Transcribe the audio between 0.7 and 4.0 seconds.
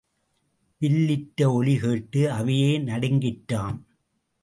Will இற்ற ஒலி கேட்டு அவையே நடுங்கிற்றாம்.